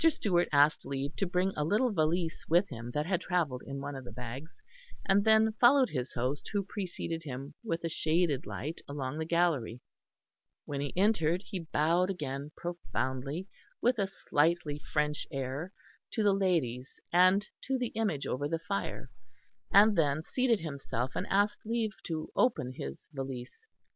Stewart 0.09 0.49
asked 0.51 0.83
leave 0.83 1.15
to 1.17 1.27
bring 1.27 1.53
a 1.55 1.63
little 1.63 1.91
valise 1.91 2.47
with 2.49 2.67
him 2.69 2.89
that 2.95 3.05
had 3.05 3.21
travelled 3.21 3.61
in 3.63 3.79
one 3.81 3.95
of 3.95 4.03
the 4.03 4.11
bags, 4.11 4.59
and 5.05 5.23
then 5.23 5.51
followed 5.61 5.91
his 5.91 6.13
host 6.13 6.49
who 6.51 6.63
preceded 6.65 7.21
him 7.21 7.53
with 7.63 7.83
a 7.83 7.87
shaded 7.87 8.47
light 8.47 8.81
along 8.87 9.19
the 9.19 9.25
gallery. 9.27 9.79
When 10.65 10.81
he 10.81 10.91
entered 10.97 11.43
he 11.45 11.59
bowed 11.71 12.09
again 12.09 12.49
profoundly, 12.57 13.47
with 13.79 13.99
a 13.99 14.07
slightly 14.07 14.81
French 14.91 15.27
air, 15.29 15.71
to 16.13 16.23
the 16.23 16.33
ladies 16.33 16.99
and 17.13 17.45
to 17.65 17.77
the 17.77 17.89
image 17.89 18.25
over 18.25 18.47
the 18.47 18.57
fire; 18.57 19.11
and 19.71 19.95
then 19.95 20.23
seated 20.23 20.61
himself, 20.61 21.11
and 21.13 21.27
asked 21.29 21.63
leave 21.63 21.91
to 22.05 22.31
open 22.35 22.71
his 22.75 23.07
valise. 23.13 23.67